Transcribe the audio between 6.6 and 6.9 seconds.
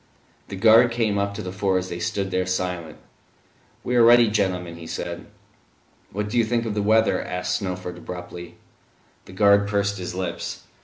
of the